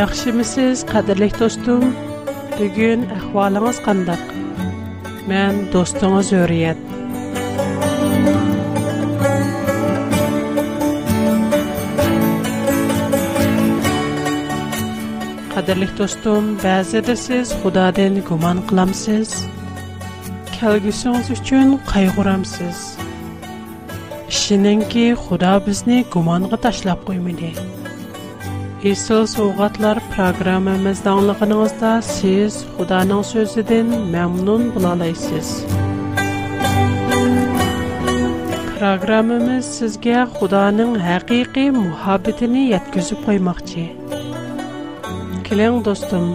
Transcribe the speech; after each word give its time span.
Яхшымысыз, 0.00 0.80
қадірлік 0.90 1.34
достым? 1.42 1.82
Бүгін 2.56 3.02
әхвалыңыз 3.18 3.80
қандақ? 3.84 4.20
Мен 5.28 5.58
достыңыз 5.74 6.30
Өриет. 6.38 6.78
Қадірлік 15.52 15.92
достым, 16.00 16.48
бәзіде 16.64 17.18
сіз 17.26 17.52
Құдадан 17.64 18.16
гуман 18.30 18.62
қыламсыз. 18.70 19.34
Кәлгісіңіз 20.54 21.28
үшін 21.36 21.74
қайғырамсыз. 21.92 22.86
Ішінен 24.32 24.80
ки 24.94 25.10
Құда 25.28 25.58
бізні 25.68 26.06
гуманға 26.16 26.62
ташлап 26.64 27.04
қоймайды. 27.10 27.52
Ese 28.84 29.14
sowgatlar 29.28 30.00
programmamyzda 30.16 31.12
oglanyňyzy 31.14 31.90
siz 32.02 32.54
Hudaanyň 32.78 33.22
sözüden 33.28 33.88
mamnun 34.12 34.62
bolalyňyz. 34.74 35.48
Programmamyz 38.78 39.64
size 39.76 40.16
Hudaanyň 40.38 40.96
haqygyk 41.04 41.58
muhabbetini 41.84 42.62
ýetgizip 42.72 43.20
goýmak 43.26 43.60
üçi. 43.66 43.84
Keling 45.44 45.84
dostum, 45.84 46.26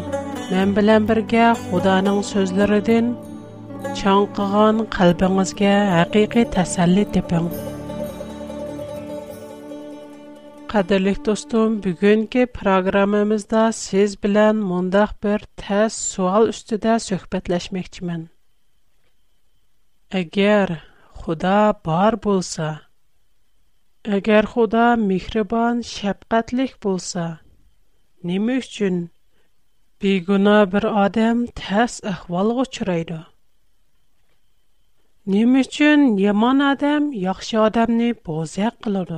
men 0.51 0.75
bilen 0.75 1.03
birge 1.09 1.47
Hudaanyň 1.71 2.19
sözlerinden 2.33 3.05
çaňkagan 4.01 4.75
galbyňyza 4.95 5.73
haqygyk 5.95 6.47
قەدىرلىك 10.75 11.19
دوستۇم 11.25 11.75
بۈگۈنكى 11.83 12.41
پىروگراممىمىزدا 12.55 13.59
سىز 13.75 14.13
بىلەن 14.23 14.57
مۇنداق 14.71 15.11
بىر 15.25 15.43
تەس 15.61 15.97
سوئال 16.15 16.49
ئۈستىدە 16.53 16.95
سۆھبەتلەشمەكچىمەن 17.03 18.23
ئەگەر 20.19 20.73
خۇدا 21.21 21.53
بار 21.89 22.17
بولسا 22.25 22.67
ئەگەر 24.15 24.49
خۇدا 24.55 24.83
مېھرىبان 25.05 25.79
شەپقەتلىك 25.91 26.73
بولسا 26.87 27.23
نېمە 28.31 28.57
ئۈچۈن 28.65 28.97
بىگۇنا 30.05 30.57
بىر 30.73 30.89
ئادەم 30.91 31.45
تەس 31.63 31.95
ئەھۋالغا 32.13 32.67
ئۇچرايدۇ 32.69 33.21
Nima 35.33 35.61
uchun 35.65 36.01
yomon 36.21 36.59
odam 36.65 37.05
yaxshi 37.21 37.55
odamni 37.61 38.09
bo'zaq 38.27 38.75
qiladi? 38.87 39.17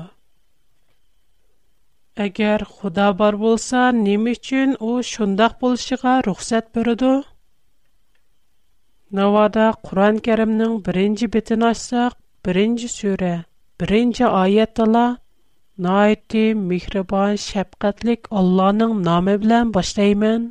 Әгәр 2.23 2.63
Худа 2.67 3.07
бар 3.17 3.35
булса, 3.41 3.81
нием 3.95 4.25
өчен 4.31 4.71
ул 4.85 5.01
шундый 5.07 5.51
булышыга 5.63 6.13
рөхсәт 6.27 6.69
бирде? 6.77 7.09
Навада 9.19 9.65
Куран 9.87 10.17
Кәримнең 10.27 10.73
беренче 10.87 11.27
бетен 11.35 11.65
ачсак, 11.69 12.15
беренче 12.47 12.89
сүре, 12.95 13.33
беренче 13.79 14.25
аятыла, 14.41 15.05
Найти 15.85 16.41
михребан 16.59 17.35
шәфкатьлек 17.41 18.25
Алланың 18.39 18.95
номы 19.07 19.35
белән 19.43 19.69
башлыйман 19.75 20.47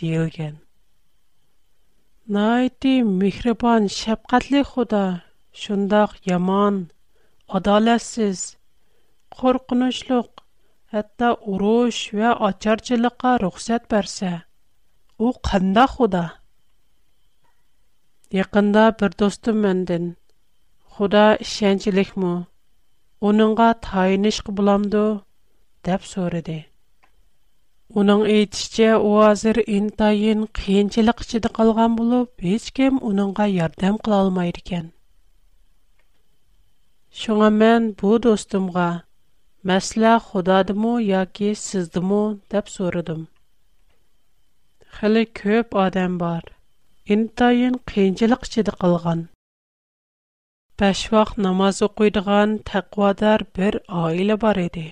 диелгән. 0.00 0.52
Найти 2.36 2.92
михребан 3.08 3.88
шәфкатьлек 3.96 4.70
Худа 4.76 5.02
шундый 5.64 6.06
яман, 6.30 6.78
адалсыз, 7.58 8.44
хөркүнүчлек 9.40 10.41
Hatta 10.92 11.28
urush 11.50 12.00
və 12.16 12.32
açarcılığa 12.46 13.30
ruxsat 13.42 13.86
versə, 13.92 14.30
o 15.24 15.30
qında 15.48 15.84
xuda. 15.92 16.20
Yaxında 18.38 18.82
bir 19.02 19.14
dostum 19.22 19.62
məndən, 19.66 20.04
"Xuda 20.96 21.22
inancılılıq 21.44 22.10
mı? 22.24 22.34
Onunğa 23.30 23.70
təyinışq 23.88 24.46
bulandı?" 24.58 25.04
dep 25.88 26.02
soridi. 26.12 26.58
Onun 27.94 28.24
etici 28.34 28.88
o 28.98 29.10
hazır 29.24 29.56
intayn 29.78 30.40
qəncilikçidə 30.60 31.48
qalğan 31.60 31.92
bulub, 32.02 32.28
heç 32.50 32.64
kim 32.80 32.98
onunğa 33.12 33.46
yardım 33.54 33.96
qala 34.04 34.16
olmayır 34.24 34.58
mən 37.60 37.84
bu 38.02 38.14
Мәсәлә 39.70 40.12
Худадымы 40.22 40.92
яки 41.08 41.48
сездымы 41.58 42.16
дип 42.52 42.70
сорадым. 42.70 43.20
Хәле 44.96 45.20
көп 45.40 45.76
адам 45.82 46.16
бар. 46.22 46.48
Интайын 47.16 47.76
кыйынчылык 47.92 48.48
чидә 48.54 48.74
калган. 48.80 49.22
Баш 50.82 51.04
вакыт 51.12 51.38
намаз 51.46 51.78
окуйдыган 51.88 52.56
тәкъвадар 52.72 53.44
бер 53.60 53.78
аилә 54.00 54.36
бар 54.46 54.58
иде. 54.66 54.88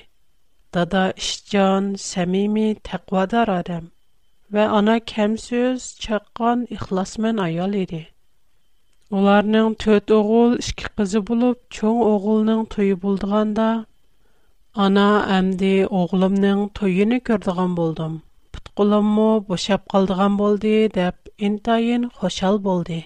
Дада 0.72 1.02
Ишҗан, 1.18 1.90
самими 2.04 2.68
тәкъвадар 2.90 3.50
адам 3.56 3.90
ва 4.50 4.68
ана 4.78 5.00
кемсез 5.00 5.90
чаккан 5.98 6.62
ихласмен 6.78 7.40
аял 7.48 7.74
иде. 7.82 8.04
Уларның 9.10 9.74
төт 9.82 10.14
оғыл, 10.20 10.54
ішкі 10.62 10.94
қызы 10.94 11.24
болып, 11.32 11.58
чоң 11.78 12.02
оғылның 12.12 12.68
тойы 12.74 12.94
болдығанда, 13.06 13.68
Ана 14.78 15.04
әмди 15.36 15.68
оғлымның 15.98 16.60
тойыны 16.78 17.16
көрдіған 17.28 17.72
болдым. 17.78 18.12
Пытқылым 18.56 19.06
му 19.16 19.24
бұшап 19.48 19.88
қалдыған 19.94 20.36
болды, 20.40 20.74
ин 21.48 21.56
тайын 21.68 22.04
хошал 22.18 22.60
болды. 22.66 22.98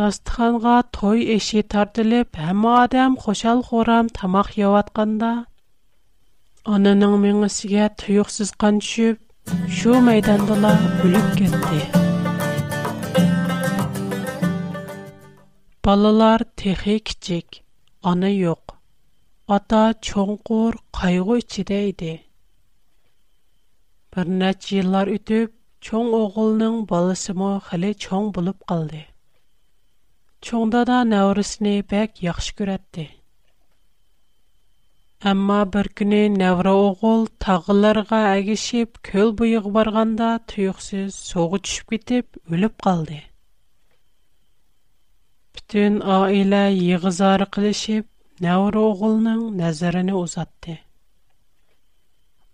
Дастыханға 0.00 0.72
той 0.98 1.22
еші 1.36 1.62
тартылып, 1.74 2.34
әмі 2.48 2.72
адам 2.82 3.16
хошал 3.26 3.62
хорам 3.68 4.08
тамақ 4.18 4.50
яватқанда, 4.58 5.30
Ананың 6.78 7.14
меңісіге 7.26 7.86
тұйықсыз 8.02 8.50
қан 8.64 8.82
шу 8.90 9.94
майдандыла 10.08 10.74
өліп 11.06 11.30
кетті. 11.38 13.28
Балалар 15.86 16.44
техи 16.64 16.98
кичек, 16.98 17.62
аны 18.02 18.34
йоқ. 18.34 18.77
ئاتا 19.54 19.82
چوڭقۇر 20.06 20.74
قايغۇ 20.96 21.34
ئىچىدە 21.42 21.76
ئىدى. 21.90 22.08
بىر 24.16 24.32
نەچچە 24.40 24.72
يىللار 24.78 25.10
ئۆتۈپ، 25.12 25.54
چوڭ 25.88 26.10
ئوغۇلنىڭ 26.18 26.74
بالىسىمۇ 26.90 27.48
خېلى 27.68 27.92
چوڭ 28.06 28.26
بولۇپ 28.38 28.58
قالدى. 28.72 29.00
چوڭ 30.48 30.72
دادا 30.74 30.96
نەۋرىسىنى 31.12 31.72
بەك 31.92 32.20
ياخشى 32.26 32.56
كۆرەتتى. 32.58 33.06
ئەمما 35.26 35.56
بىر 35.76 35.88
كۈنى 36.00 36.20
نەۋرە 36.34 36.74
ئوغۇل 36.82 37.24
تاغلارغا 37.46 38.20
ئەگىشىپ 38.34 39.00
كۆل 39.10 39.32
بويىغا 39.40 39.72
بارغاندا 39.78 40.28
تۇيۇقسىز 40.52 41.16
سۇغا 41.30 41.62
چۈشۈپ 41.68 41.96
كېتىپ 41.96 42.38
ئۆلۈپ 42.54 42.76
قالدى. 42.88 43.18
پۈتۈن 45.56 45.98
ئائىلە 46.18 46.62
يىغا 46.82 47.16
Неуру 48.44 48.82
оғылның 48.92 49.40
нәзіріні 49.60 50.12
узадди. 50.16 50.74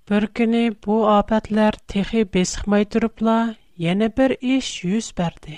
Бір 0.09 0.25
кіни 0.39 0.63
бұ 0.87 0.97
апэтлер 1.15 1.77
тихи 1.93 2.23
бесхмай 2.37 2.87
дүріпла, 2.95 3.35
Йені 3.85 4.07
бір 4.17 4.35
іш 4.55 4.69
юз 4.87 5.09
бәрді. 5.19 5.57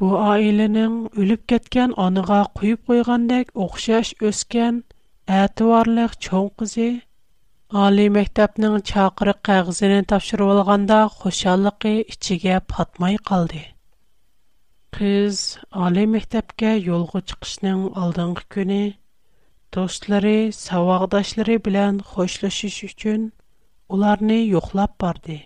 Бұ 0.00 0.10
айлының 0.26 0.96
үліп 1.24 1.44
кеткен 1.54 1.92
аныға 2.06 2.40
күйіп 2.60 2.90
ғойғандыг 2.92 3.52
Охшаш 3.66 4.10
өскен, 4.32 4.82
Аты 5.40 5.68
варлыг 5.70 6.18
чон 6.26 6.50
қызи, 6.58 6.90
Али 7.86 8.08
мектапның 8.18 8.76
чагыры 8.92 9.36
қағызынин 9.48 10.10
тапшыру 10.12 10.50
алғанда 10.58 11.04
Хошалықи 11.22 11.96
ічіге 12.10 12.60
патмай 12.74 13.16
қалды. 13.30 13.68
Qiz 14.96 15.36
oliy 15.82 16.06
maktabga 16.14 16.70
yo'lga 16.86 17.20
chiqishning 17.30 17.84
oldingi 18.00 18.42
kuni 18.56 18.80
do'stlari, 19.76 20.32
saۋاقdoshlari 20.56 21.54
bilan 21.68 22.00
xo'shlashish 22.08 22.76
uchun 22.88 23.24
ularni 23.98 24.36
yo'qlab 24.48 24.92
bordi. 25.06 25.38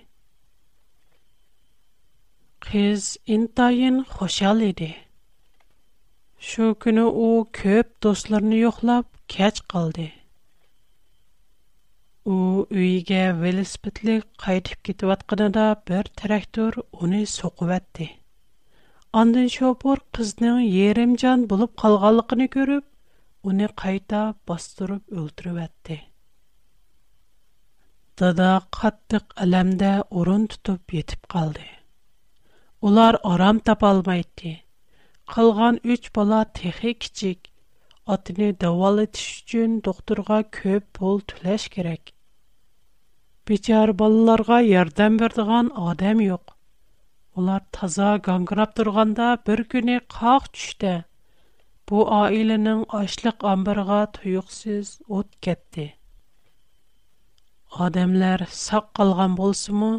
Qiz 2.69 3.07
intayin 3.37 4.03
xushal 4.17 4.65
edi. 4.71 4.91
Shu 6.49 6.73
kuni 6.87 7.07
u 7.07 7.31
ko'p 7.63 7.95
do'stlarini 8.09 8.61
yo'qlab 8.67 9.09
kech 9.37 9.63
qoldi. 9.77 10.09
u 12.35 12.41
uyiga 12.67 13.25
velosipedlik 13.47 14.29
qaytib 14.47 14.85
ketayotganida 14.91 15.71
bir 15.93 16.15
traktor 16.23 16.85
uni 17.07 17.27
so'qivatdi 17.41 18.13
Андый 19.17 19.47
шопор 19.53 20.01
кызның 20.17 20.57
ярымжан 20.71 21.45
булып 21.51 21.71
калганлыгын 21.83 22.43
күріп, 22.55 22.85
уни 23.51 23.67
кайта 23.83 24.19
бастырып 24.51 25.07
өлтүреп 25.21 25.57
ятты. 25.61 25.97
Тада 28.23 28.49
каттык 28.79 29.31
әлемдә 29.47 29.93
урын 30.23 30.45
тутып 30.57 30.93
етип 30.99 31.25
калды. 31.37 31.65
Улар 32.91 33.17
арам 33.31 33.61
тапа 33.71 33.95
алмайтты. 33.95 34.53
Кылган 35.37 35.81
3 35.87 36.11
бала 36.19 36.43
بالا 36.59 36.93
кичек, 37.07 37.49
атны 38.19 38.53
дәвалатыш 38.67 39.25
өчен 39.39 39.81
дукторга 39.89 40.43
көөп 40.59 40.93
бултылаш 41.01 41.71
керәк. 41.79 42.13
Бичар 43.49 43.93
балаларга 44.05 44.61
ярдәм 44.67 45.17
бердән 45.17 45.17
бер 45.17 45.33
доган 45.41 45.75
одам 45.93 46.21
Олар 47.41 47.63
таза 47.77 48.11
гангырап 48.29 48.71
турганда 48.79 49.25
бир 49.47 49.61
күн 49.73 49.91
эге 49.95 50.05
қақ 50.15 50.45
түште 50.59 50.93
бу 51.91 52.05
аиленың 52.19 52.79
ашлық 52.99 53.45
амбырға 53.51 53.99
туыусыз 54.19 54.93
от 55.19 55.29
кетти. 55.47 55.85
Адамлар 57.89 58.47
сақ 58.63 58.89
қалған 59.01 59.37
болсымы, 59.43 59.93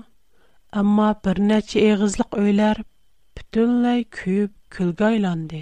амма 0.81 1.11
бірнеше 1.27 1.83
егізлік 1.91 2.41
үйлер 2.41 2.81
бүтінлай 3.39 4.01
күйіп, 4.19 4.51
külге 4.77 5.07
айланды. 5.13 5.61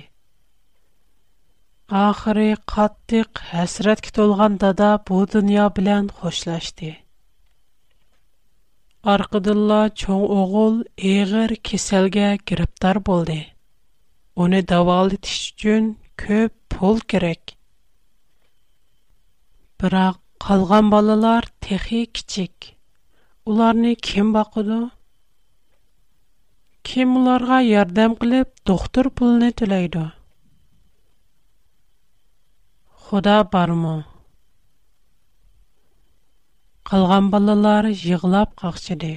Ахире 2.06 2.48
қаттық, 2.76 3.36
хасратқа 3.52 4.16
толғанда 4.22 4.72
да 4.84 4.94
бұл 5.12 5.28
dünya 5.36 5.68
билан 5.82 6.08
хошлашты. 6.22 6.96
Арқыдылла 9.14 9.80
чоң 10.02 10.22
оғыл 10.36 10.78
еғір 11.08 11.52
кеселге 11.70 12.30
гіріптар 12.52 12.98
болды. 13.10 13.36
Оны 14.46 14.62
давалытыш 14.72 15.36
үшін 15.52 15.92
көп 16.22 16.56
пол 16.76 16.98
керек. 17.14 17.54
Бірақ 19.84 20.18
қалған 20.48 20.90
балалар 20.96 21.48
техи 21.68 22.02
кичик. 22.18 22.72
Уларны 23.54 23.94
кем 24.10 24.34
бақыды? 24.40 24.80
Кем 26.82 27.14
уларға 27.22 27.62
ярдам 27.68 28.18
қылып, 28.24 28.56
доктор 28.72 29.12
пулны 29.20 29.54
төлейді? 29.62 30.08
Худа 33.06 33.38
бармы? 33.54 33.98
Қалған 36.90 37.30
балалар 37.34 37.86
жиғылап 38.00 38.52
қақшыды. 38.62 39.08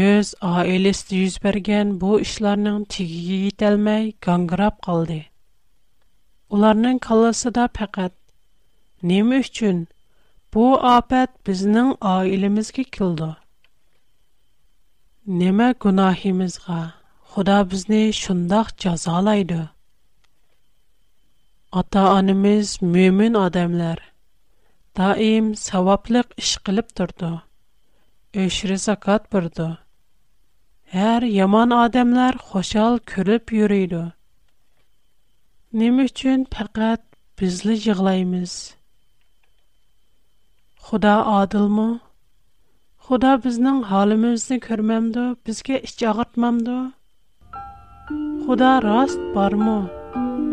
Өз 0.00 0.32
айлесті 0.48 1.20
жүз 1.22 1.36
берген 1.44 1.92
бұл 2.02 2.24
тегеге 2.34 2.84
тегіге 2.96 3.36
етелмей 3.50 4.02
ғанғырап 4.26 4.74
қалды. 4.88 5.16
Оларның 6.58 7.00
да 7.58 7.64
пәкәт. 7.78 8.12
Немі 9.12 9.38
үшін 9.46 9.80
бұл 10.56 10.76
апәт 10.90 11.30
бізнің 11.48 11.94
аилемізге 12.10 12.84
келді. 12.98 13.30
Немі 15.40 15.70
күнахимызға 15.86 16.82
Худа 17.32 17.62
бізні 17.72 18.02
шындақ 18.18 18.76
жазалайды. 18.84 19.62
Ата-анымыз 21.82 22.76
мөмін 22.92 23.36
адамлар– 23.46 24.02
Даим 24.96 25.48
саваплик 25.60 26.28
іш 26.40 26.50
қилип 26.64 26.86
тұрды. 26.96 27.28
Үшри 28.42 28.78
сакат 28.80 29.26
бұрды. 29.34 29.66
Хар 30.92 31.26
яман 31.28 31.74
адамлар 31.76 32.38
хошал 32.40 32.96
күлип 33.04 33.52
юрійды. 33.52 34.00
Немі 35.76 36.06
чун 36.16 36.46
пақат 36.48 37.02
бізли 37.36 37.76
жығлаймыз. 37.84 38.54
Худа 40.86 41.18
адыл 41.42 41.68
му? 41.68 41.88
Худа 43.06 43.36
бізнің 43.44 43.84
халімізді 43.92 44.58
көрмэмді, 44.64 45.26
бізге 45.44 45.82
іш 45.84 45.98
чагыртмэмді? 46.00 46.78
Худа 48.48 48.78
раст 48.80 49.20
бар 49.36 49.60
му? 49.60 49.78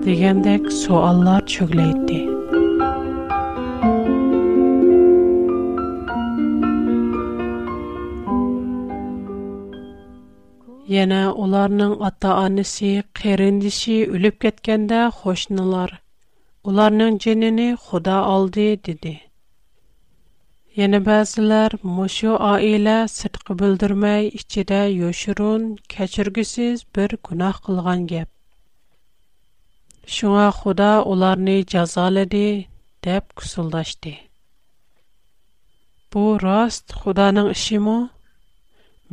Дигендек 0.03 0.67
Яна 10.93 11.19
уларның 11.41 11.91
ата-анасы, 12.07 12.89
кәрендеше 13.19 13.93
үлеп 14.15 14.35
кеткәндә 14.43 14.99
хошнылар. 15.21 15.93
Уларның 16.69 17.15
җенене 17.25 17.67
Худа 17.85 18.17
алды 18.31 18.65
диде. 18.87 19.13
Яна 20.81 20.99
базлар 21.07 21.75
мошу 21.95 22.35
аилә 22.51 22.97
сытқы 23.13 23.55
билдермәй 23.61 24.29
ичидә 24.41 24.83
яшырун, 24.91 25.65
кечергесез 25.95 26.85
бер 26.97 27.17
гунах 27.29 27.61
кылган 27.65 28.05
гәп. 28.13 28.29
Шуңа 30.17 30.45
Худа 30.59 30.91
уларны 31.15 31.57
язалады 31.63 32.45
деп 33.07 33.33
кусылдашты. 33.33 34.17
Бу 36.11 36.27
раст 36.47 36.93
Худаның 37.01 37.55
ишеме? 37.57 38.01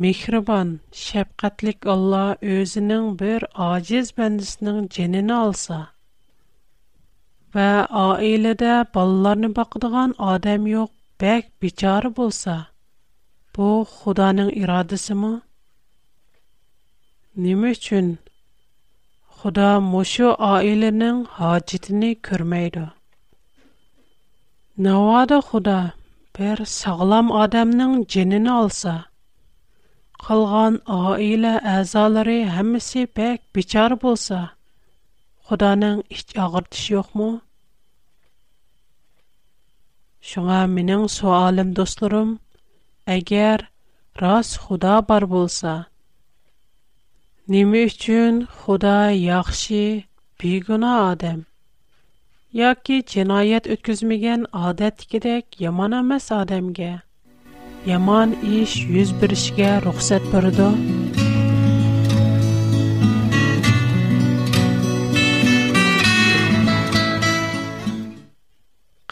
Мейхробан, 0.01 0.69
шэфкәтлик 0.99 1.83
Аллаһ 1.93 2.39
özенең 2.51 3.09
бер 3.19 3.43
аҗиз 3.65 4.07
бәндәсенең 4.19 4.79
җене 4.95 5.19
алса, 5.37 5.75
вә 7.57 7.67
аиләдә 8.03 8.77
балаларны 8.95 9.49
бакыдыган 9.59 10.15
адам 10.29 10.65
юк, 10.71 10.91
бәк 11.25 11.51
бичары 11.65 12.09
булса, 12.21 12.55
бу 13.57 13.67
Хүдәнең 13.91 14.49
ирадысымы? 14.63 15.31
Нимә 17.45 17.73
өчен 17.77 18.09
Хүдә 19.43 19.69
мошо 19.91 20.31
аиләнең 20.49 21.21
хаҗитын 21.35 22.01
күрмәй 22.31 22.73
дә? 22.79 22.87
Науда 24.87 25.43
Хүдә 25.53 25.79
бер 26.39 26.65
сагылам 26.79 27.31
адамның 27.45 27.97
җене 28.15 28.43
алса, 28.57 28.97
Қалған 30.25 30.75
айла 30.95 31.51
азалары 31.81 32.33
хамеси 32.55 33.05
пек 33.19 33.41
бичар 33.57 33.95
болса, 34.03 34.41
Қуданын 35.49 36.03
іщ 36.17 36.35
ағыртыш 36.43 36.83
йоқ 36.95 37.07
му? 37.21 37.29
Шуға 40.33 40.59
миниң 40.75 41.07
суалим, 41.13 41.71
достурум, 41.79 42.35
әгер 43.17 43.65
раз 44.23 44.53
бар 45.09 45.25
болса, 45.35 45.73
Немі 47.55 47.81
үшчүн 47.89 48.39
Худа 48.59 48.95
яхши 49.21 49.83
бигуна 50.43 50.91
адам, 51.11 51.41
Я 52.61 52.75
ки 52.75 53.01
джинает 53.01 53.65
үткізміген 53.77 54.45
адат 54.61 55.01
кедек 55.15 55.57
яманамас 55.65 56.29
yomon 57.89 58.33
ish 58.47 58.75
yuz 58.95 59.11
berishiga 59.21 59.69
ruxsat 59.83 60.25
berdi 60.33 60.65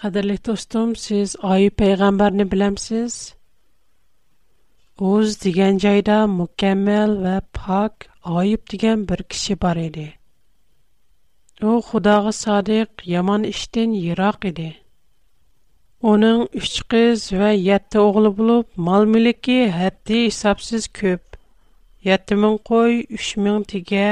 qadrli 0.02 0.36
do'stim 0.50 0.92
siz 1.06 1.34
oyi 1.54 1.72
payg'ambarni 1.82 2.48
bilamsiz 2.52 3.16
o'z 5.14 5.38
degan 5.48 5.82
joyda 5.88 6.18
mukammal 6.36 7.16
va 7.26 7.36
pok 7.62 8.06
oyib 8.44 8.68
degan 8.76 9.08
bir 9.14 9.24
kishi 9.34 9.58
bor 9.66 9.82
edi 9.88 10.06
u 11.72 11.80
xudoga 11.90 12.36
sodiq 12.44 13.04
yomon 13.16 13.50
ishdan 13.54 13.98
yiroq 14.06 14.48
edi 14.54 14.70
Оның 16.08 16.42
3 16.56 16.76
қыз 16.92 17.24
вә 17.40 17.48
7 17.64 17.98
оғлы 18.02 18.30
болып, 18.38 18.68
мал 18.90 19.04
mülki 19.14 19.56
әтті 19.88 20.20
исапсыз 20.30 20.86
көп. 21.00 21.36
7000 22.10 22.54
qoy, 22.70 22.94
3000 23.12 23.18
үш 23.18 23.26
5000 23.32 23.66
тіге, 23.72 24.04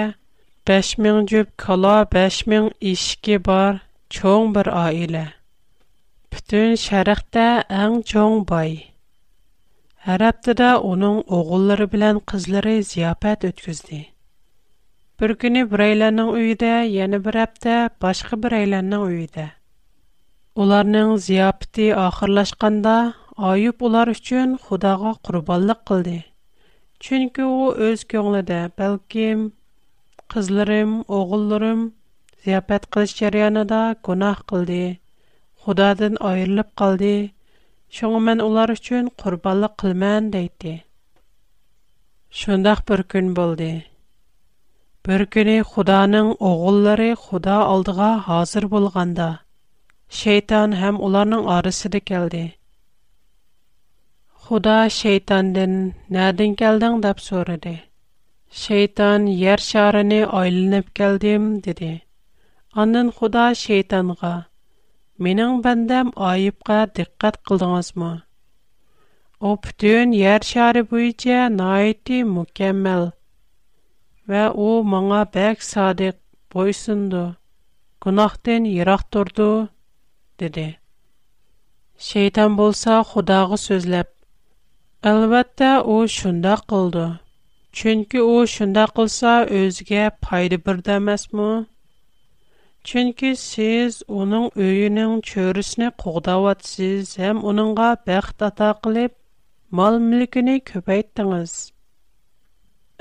бәш 0.71 0.89
5000 1.05 1.29
жөп 1.33 1.53
кала, 1.65 1.93
бәш 2.15 2.39
bir 2.53 2.65
ешке 2.89 3.37
бар, 3.45 3.79
чоң 4.17 4.51
бір 4.57 4.67
аиле. 4.81 5.21
Бүтін 6.35 6.75
шәріқті 6.83 7.45
әң 7.79 7.95
чоң 8.11 8.35
бай. 8.51 8.75
Әр 10.15 10.25
аптыда 10.33 10.73
оның 10.91 11.21
оғыллары 11.39 11.87
Bir 11.95 12.05
қызлары 12.33 12.75
зияпәт 12.89 13.47
өткізді. 13.53 14.01
Bir 15.19 15.35
günü 15.45 15.63
bireylərinin 15.75 16.35
uyudə, 16.35 16.79
yəni 16.97 17.23
bir 17.29 17.39
həftə 17.45 17.85
başqa 18.07 18.35
bireylərinin 18.45 19.05
uyudə. 19.07 19.47
Уларның 20.63 21.09
зияпти 21.23 21.83
ахырлашканда 22.03 22.93
Аюб 23.49 23.83
улар 23.87 24.09
өчен 24.11 24.53
Худага 24.61 25.11
курбанлык 25.27 25.83
кылды. 25.89 26.13
Чөнки 27.07 27.43
ул 27.47 27.77
өз 27.89 28.05
көңлендә, 28.13 28.57
бәлким, 28.81 29.43
кызларым, 30.35 30.95
огылларым 31.17 31.83
зияпат 32.45 32.89
кылыш 32.95 33.13
җарыянында 33.21 33.83
гунах 34.09 34.41
кылды. 34.53 34.79
Худадан 35.65 36.17
айырылып 36.31 36.73
калды. 36.83 37.13
Шуңа 37.99 38.35
улар 38.47 38.73
өчен 38.77 39.11
курбанлык 39.23 39.77
кылмаган 39.83 40.31
дийди. 40.37 40.73
Шундак 42.39 42.81
бер 42.89 43.05
көн 43.13 43.29
булды. 43.41 43.71
Бер 45.05 45.27
көне 45.37 45.59
Худаның 45.73 46.33
огыллары 46.53 47.11
Худа 47.27 47.61
алдыга 47.67 48.15
хазир 48.29 48.65
булганда, 48.75 49.35
Шейтан 50.15 50.71
хэм 50.79 50.95
уларның 51.03 51.47
арысиды 51.51 51.99
келди. 52.09 52.43
Худа 54.47 54.75
шейтандын, 54.97 55.73
нәрдің 56.15 56.53
келдің 56.61 57.01
дап 57.05 57.19
сориди. 57.23 57.73
Шейтан, 58.61 59.25
ер 59.27 59.59
шарыни 59.65 60.21
айлынэп 60.39 60.87
келдим, 60.95 61.49
диди. 61.59 61.99
Анын 62.83 63.11
худа 63.17 63.49
шейтанға, 63.63 64.31
Менің 65.27 65.59
бандам 65.65 66.11
айыпға 66.29 66.79
диккат 66.95 67.39
қылданазма. 67.41 68.11
О, 69.41 69.55
птүн 69.67 70.13
ер 70.21 70.43
шары 70.51 70.83
буйча, 70.93 71.49
на 71.49 71.73
айты 71.81 72.21
мукэмэл. 72.31 73.09
Ва 74.29 74.43
о 74.53 74.69
маңа 74.83 75.23
бәк 75.35 75.61
садик 75.65 76.21
бойсынду, 76.53 77.33
Кунахтын 77.99 78.69
dedi 80.43 80.65
Şeytan 82.09 82.51
bo'lsa 82.57 82.97
xudoga 83.11 83.57
so'zlab 83.67 84.09
albatta 85.11 85.69
u 85.93 85.95
şunda 86.17 86.51
qildi 86.73 87.05
chunki 87.79 88.21
u 88.33 88.43
şunda 88.55 88.83
qilsa 88.99 89.31
o'ziga 89.59 90.03
foyda 90.27 90.57
bir 90.67 90.77
emasmi 90.97 91.49
chunki 92.89 93.31
siz 93.45 93.91
uning 94.19 94.47
uyining 94.65 95.13
cho'risini 95.31 95.89
qo'g'davotsiz 96.03 97.03
ham 97.23 97.37
uningga 97.53 97.89
baxt 98.11 98.37
ato 98.49 98.69
qilib 98.83 99.11
mol 99.79 99.95
mulkini 100.11 100.57
ko'paytdingiz 100.71 101.53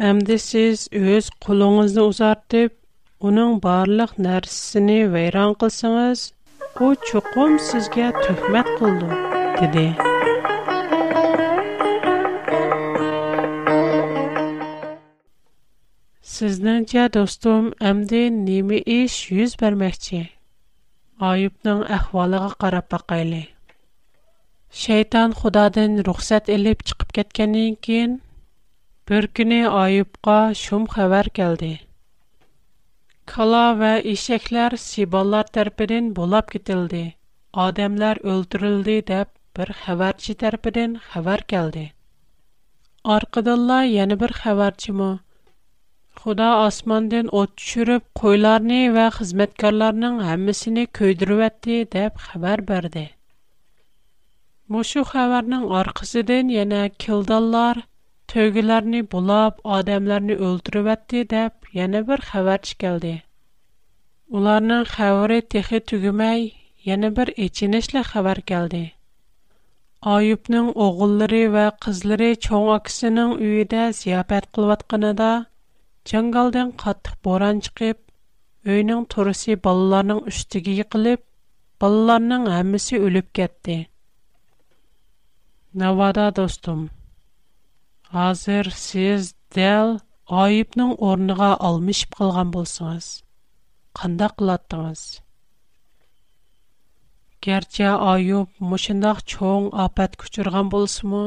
Əmdə 0.08 0.34
siz 0.44 0.80
öz 0.98 1.28
құлыңызды 1.44 2.02
uzartıb, 2.10 2.72
onun 3.28 3.54
barlıq 3.64 4.10
nərsisini 4.26 4.96
вайран 5.14 5.54
qılsınız, 5.62 6.18
bu 6.80 6.94
çukum 7.10 7.58
sizge 7.58 8.12
töhmet 8.24 8.64
kıldım, 8.78 9.10
dedi. 9.62 9.96
Sizdence 16.22 17.12
dostum, 17.14 17.72
emdi 17.82 18.44
nimi 18.46 18.76
iş 19.04 19.30
yüz 19.30 19.56
vermekçi. 19.62 20.28
Ayıp'nın 21.30 21.82
əhvalıqı 21.98 22.54
qarab 22.64 22.86
baqaylı. 22.94 23.42
Şeytan 24.84 25.30
Xudadan 25.38 25.92
ruxsat 26.08 26.48
elib 26.58 26.80
çıxıb 26.86 27.10
getkəndən 27.18 27.78
kən 27.88 28.10
bir 29.08 29.24
günə 29.38 29.60
Ayıbqa 29.84 30.38
şum 30.64 30.84
xəbər 30.96 31.32
gəldi. 31.40 31.72
Кала 33.30 33.68
ва 33.80 33.90
ишекләр 34.12 34.74
сибалар 34.80 35.48
тәрпидән 35.56 36.10
булап 36.18 36.50
кетелде. 36.52 37.00
Адамлар 37.66 38.20
өлтүрелде 38.34 38.94
дип 39.08 39.32
бер 39.60 39.72
хәбәрче 39.82 40.36
тәрпидән 40.42 40.94
хәбәр 41.14 41.42
келде. 41.52 41.82
Аркадалла 43.16 43.80
яны 43.94 44.18
бер 44.22 44.34
хәбәрче 44.42 44.94
Худа 46.20 46.48
асмандан 46.66 47.26
ут 47.40 47.50
төшүрүп, 47.60 48.04
койларны 48.20 48.78
ва 48.94 49.08
хезмәткәрләрнең 49.18 50.22
һәммәсене 50.28 50.86
көйдүрүп 50.98 51.42
әтте 51.48 51.76
дип 51.96 52.22
хәбәр 52.28 52.62
берде. 52.70 53.04
Мошу 54.76 55.04
хәбәрнең 55.12 55.66
аркасыдан 55.80 56.50
яна 56.60 56.84
килдәлләр 57.04 57.82
تۆگىلەرنى 58.32 59.00
bulab, 59.14 59.58
ئادەملەرنى 59.72 60.36
ئۆلتۈرۈۋەتتى 60.44 61.20
دەپ 61.32 61.68
yana 61.80 62.00
bir 62.08 62.22
خەۋەر 62.28 62.62
چىكەلدى 62.68 63.12
ئۇلارنىڭ 64.36 64.86
خەۋىرى 64.92 65.36
تېخى 65.54 65.80
تۈگىمەي 65.90 66.42
yana 66.88 67.10
bir 67.18 67.32
ئېچىنىشلىق 67.44 68.08
خەۋەر 68.14 68.40
كەلدى 68.52 68.80
ئايۇبنىڭ 70.12 70.72
ئوغۇللىرى 70.86 71.42
ۋە 71.58 71.66
قىزلىرى 71.86 72.30
چوڭ 72.48 72.66
ئاكىسىنىڭ 72.72 73.36
ئۆيىدە 73.36 73.84
زىياپەت 74.00 74.50
قىلىۋاتقىنىدا 74.58 75.30
جاڭگالدىن 76.12 76.74
قاتتىق 76.84 77.16
boran 77.28 77.62
چىقىپ 77.68 78.72
ئۆينىڭ 78.72 79.06
تورۇسى 79.14 79.58
بالىلارنىڭ 79.68 80.24
ئۈستىگە 80.32 80.76
يىقىلىپ 80.82 81.24
بالىلارنىڭ 81.84 82.50
ھەممىسى 82.56 83.02
ئۆلۈپ 83.06 83.32
كەتتى 83.40 83.78
Navada 85.84 86.28
دوستۇم 86.40 86.84
Hәзер 88.14 88.66
сез 88.84 89.24
Дил 89.54 89.88
Аюбның 90.40 90.90
орныга 91.08 91.48
алмыш 91.68 92.02
ип 92.06 92.12
кылган 92.18 92.50
булсыгыз. 92.56 93.06
Канда 94.00 94.28
кылдыгыз? 94.42 95.02
Кәрчә 97.46 97.90
Аюб 98.12 98.62
мошындак 98.72 99.24
чөнг 99.32 99.74
апат 99.86 100.14
күчергән 100.22 100.70
булсымы? 100.76 101.24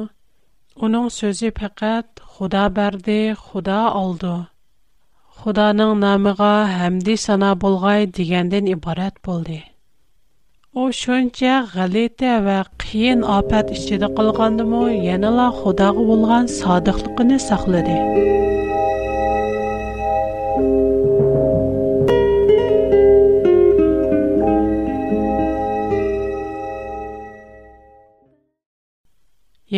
Уның 0.88 1.10
сөзе 1.18 1.52
фаҡат 1.60 2.24
Худа 2.34 2.66
берде 2.80 3.18
Худа 3.44 3.80
алды. 4.04 4.34
Худаның 5.42 5.92
намыға 6.06 6.54
хәмди 6.80 7.18
сана 7.26 7.52
булгай 7.66 8.08
дигәндән 8.20 8.72
ибарат 8.78 9.20
булды. 9.30 9.60
О 10.82 10.86
чонча 11.00 11.56
галете 11.76 12.30
ва 12.46 12.58
кен 12.84 13.20
опат 13.38 13.66
ичیده 13.78 14.08
кылгандым, 14.18 14.72
яна 15.14 15.30
ла 15.38 15.48
Худага 15.60 16.02
булган 16.10 16.46
содиқлыгыны 16.60 17.38
сақлады. 17.48 17.96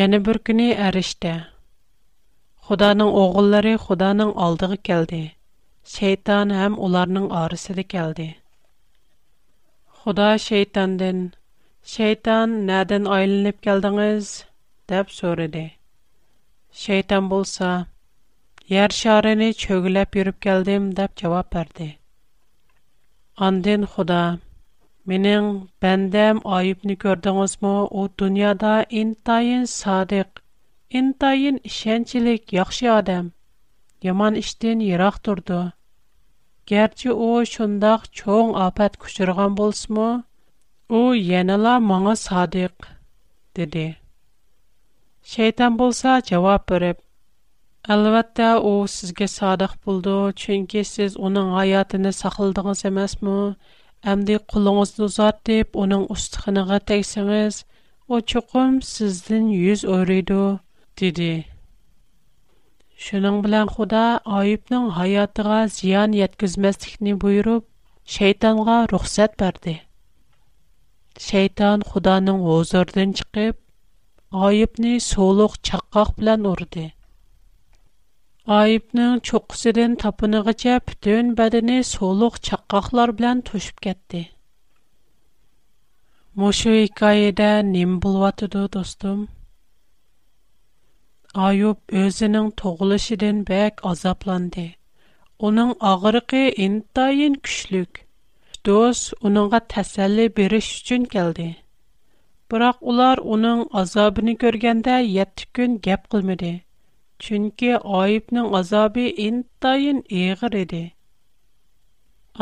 Яна 0.03 0.17
бүркне 0.29 0.67
арышта. 0.89 1.33
Худаның 2.67 3.09
огыллары 3.25 3.73
Худаның 3.87 4.35
алдыга 4.49 4.77
келди. 4.91 5.23
Шайтан 5.95 6.47
хам 6.59 6.73
уларның 6.89 7.25
арысында 7.45 7.85
келди. 7.95 8.27
Худа 10.01 10.27
шейтандын. 10.43 11.17
Шейтан 11.89 12.53
нәдән 12.69 13.03
айлынып 13.15 13.57
келдиңиз? 13.65 14.29
деп 14.91 15.11
сорады. 15.15 15.61
Шейтан 16.85 17.27
булса, 17.33 17.67
яр 18.75 18.95
шарыны 18.99 19.49
чөгүлеп 19.65 20.17
йөрүп 20.19 20.39
келдим 20.47 20.87
деп 21.01 21.21
жооп 21.23 21.51
берди. 21.57 21.87
Андын 23.49 23.85
Худа, 23.95 24.23
менин 25.13 25.51
бәндәм 25.85 26.39
айыпны 26.57 26.95
көрдиңизме? 27.05 27.75
У 28.01 28.07
дөньяда 28.23 28.73
интайын 29.03 29.67
садык, 29.75 30.41
интайын 31.03 31.61
ишенчилек 31.73 32.55
яхшы 32.59 32.89
адам. 32.95 33.29
Яман 34.11 34.41
иштен 34.45 34.81
ярак 34.89 35.21
турды. 35.29 35.61
«Герче 36.71 37.11
о 37.11 37.33
шондах 37.53 38.05
чоң 38.19 38.51
апат 38.65 38.93
кучырған 39.03 39.55
болс 39.59 39.79
му, 39.95 40.05
о 40.87 41.01
янила 41.29 41.73
маңа 41.87 42.13
садыг», 42.21 42.87
диди. 43.57 43.81
Шайтан 45.33 45.75
болса, 45.81 46.13
жавап 46.29 46.63
біріп, 46.71 47.01
«Алватта 47.95 48.53
о 48.63 48.87
сізге 48.93 49.27
садыг 49.33 49.75
болду, 49.83 50.15
ченке 50.43 50.85
сіз 50.93 51.19
оның 51.29 51.51
аятыны 51.63 52.13
сахылдыңыз 52.21 52.85
емес 52.87 53.17
му, 53.21 53.35
әмді 54.13 54.39
қулыңызды 54.53 55.03
узад 55.11 55.43
деп 55.51 55.75
оның 55.83 56.07
устығыныға 56.15 56.79
тексіңыз, 56.93 57.65
о 58.07 58.23
чукум 58.31 58.79
сіздің 58.93 59.51
юз 59.59 59.83
Şunun 63.05 63.43
bilen 63.43 63.65
Xuda 63.67 64.19
Ayyub'nun 64.25 64.89
hayatına 64.89 65.67
ziyan 65.67 66.11
yetkizmestikini 66.11 67.21
buyurup, 67.21 67.67
şeytanğa 68.05 68.87
ruhsat 68.91 69.39
berdi. 69.39 69.81
Şeytan 71.19 71.79
Xudanın 71.85 72.39
huzurdan 72.47 73.11
çıkıp, 73.19 73.55
Ayyub'ni 74.31 74.99
soluq 74.99 75.53
çakkaq 75.63 76.07
bilen 76.17 76.43
urdi. 76.43 76.93
Ayyub'nun 78.47 79.19
çokusidin 79.19 79.95
tapınıgıca 79.95 80.81
bütün 80.89 81.37
bedeni 81.37 81.83
soluq 81.83 82.33
çakkaqlar 82.41 83.17
bilen 83.17 83.41
tuşup 83.41 83.81
getdi. 83.81 84.29
Muşu 86.35 86.69
hikayede 86.69 87.65
nim 87.73 88.01
bulvatıdı 88.01 88.73
dostum. 88.73 89.27
Ayyub 91.39 91.77
özнең 91.97 92.47
туغлышыдан 92.61 93.37
бек 93.49 93.79
азапланды. 93.89 94.63
Уның 95.49 95.69
агырыгы 95.89 96.41
интайин 96.65 97.37
күчлек. 97.47 98.01
Дус 98.69 99.03
уныңга 99.29 99.61
тасәллә 99.73 100.25
бирү 100.39 100.59
өчен 100.63 101.05
geldi. 101.13 101.45
Бирақ 102.53 102.81
улар 102.93 103.21
уның 103.37 103.63
азабын 103.83 104.33
күргәндә 104.43 104.97
7 105.13 105.47
көн 105.59 105.79
гәп 105.87 106.09
кылмады. 106.15 106.51
Чөнки 107.27 107.71
Ayyubның 108.01 108.51
азабы 108.59 109.07
интайин 109.27 110.03
егыр 110.17 110.55
иде. 110.65 110.83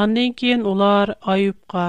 Аннән 0.05 0.34
киен 0.41 0.65
улар 0.74 1.13
Ayyubга: 1.38 1.86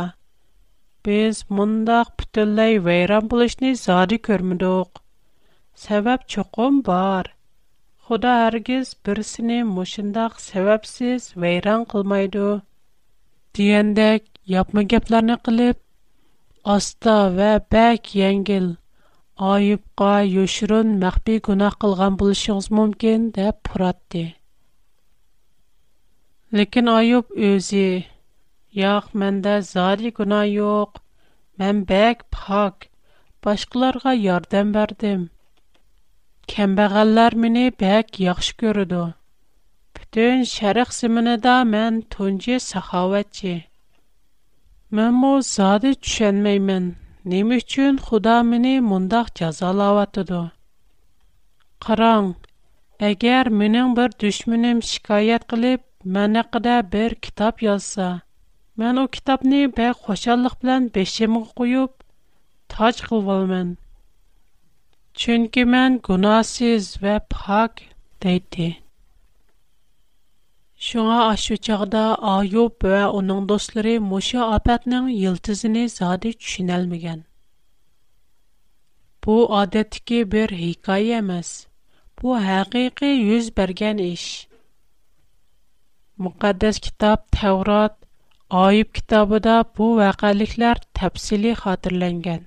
"Без 1.02 1.46
мондак 1.48 2.12
бүтәлей 2.20 2.78
вайран 2.78 3.28
булышни 3.34 3.74
заря 3.86 4.18
көрмәдек." 4.30 4.99
Сәбәп 5.80 6.24
чоқым 6.32 6.74
бар. 6.86 7.28
Худа 8.06 8.30
әргіз 8.46 8.88
бірсіне 9.08 9.54
мұшындақ 9.68 10.34
сәбәпсіз 10.46 11.28
вейран 11.44 11.86
қылмайды. 11.92 12.42
Диендек, 13.58 14.26
япмы 14.54 14.82
кепләрні 14.92 15.38
қылып, 15.48 15.80
аста 16.74 17.14
вә 17.38 17.48
бәк 17.76 18.12
еңгіл, 18.28 18.68
айыпқа 19.52 20.10
юшырын 20.32 20.92
мәхби 21.06 21.38
гуна 21.48 21.70
қылған 21.86 22.20
бұлышыңыз 22.24 22.68
мүмкін 22.82 23.24
деп 23.40 23.64
пұратты. 23.70 24.26
Лекін 26.60 26.92
айып 26.98 27.32
өзі, 27.54 27.86
яқ 28.84 29.08
мәндә 29.24 29.56
зари 29.72 30.12
гуна 30.22 30.42
йоқ, 30.52 30.98
мән 31.64 31.82
бәк 31.96 32.28
пак, 32.38 32.88
башқыларға 33.48 34.18
ярдан 34.28 34.74
бәрдім.» 34.80 35.28
Кембағаллар 36.50 37.34
мені 37.40 37.60
бәк 37.80 38.16
яқшы 38.20 38.54
көріду. 38.60 39.00
Бүтін 39.96 40.40
шәріқ 40.52 40.88
зімініда 40.96 41.52
мән 41.74 42.00
тунчы 42.14 42.56
сахаватчы. 42.64 43.52
Мән 45.00 45.14
мұ 45.22 45.30
зады 45.50 45.92
түшенмеймін. 46.00 46.88
Нем 47.34 47.52
үчін 47.58 48.00
Худа 48.08 48.40
мені 48.48 48.72
мұндақ 48.88 49.30
жазалаватыду. 49.42 50.40
Қараң, 51.86 52.32
әгер 53.12 53.50
менің 53.62 53.92
бір 54.00 54.16
дүшмінім 54.24 54.80
шикайет 54.90 55.44
қылып, 55.52 55.84
мән 56.18 56.40
әқіда 56.42 56.80
бір 56.96 57.14
кітап 57.28 57.62
язса, 57.68 58.08
мән 58.82 58.98
о 59.04 59.06
кітапны 59.18 59.62
бәк 59.78 60.02
қошаллық 60.08 60.58
білән 60.64 60.90
бешемі 60.98 61.44
қойып, 61.54 61.94
тач 62.74 63.04
қылвалмен. 63.12 63.76
Chunki 65.12 65.64
men 65.66 65.98
gunohsiz 66.06 66.96
va 67.02 67.18
pok 67.36 67.82
deydi. 68.24 68.66
Шуңа 70.88 71.16
ашу 71.32 71.56
чагда 71.68 72.02
Аюб 72.34 72.80
ва 72.90 73.00
уның 73.18 73.42
достлары 73.50 73.94
Муша 74.04 74.46
апатның 74.58 75.08
йылтызыны 75.14 75.82
зады 75.94 76.30
төшүнәлмәгән. 76.44 77.20
Бу 79.26 79.36
адәттәге 79.62 80.20
бер 80.36 80.54
хикая 80.60 81.18
эмас. 81.18 81.50
Бу 82.20 82.38
хакыйкы 82.46 83.10
йөз 83.16 83.50
бергән 83.60 84.00
эш. 84.06 84.24
Мукаддас 86.24 86.78
китап 86.86 87.26
Таврот, 87.40 87.98
Аюб 88.64 88.94
китабында 89.00 89.56
бу 89.76 89.90
вакыйгалар 90.00 90.80
тәфсилий 91.00 91.58
хатırlанган. 91.64 92.46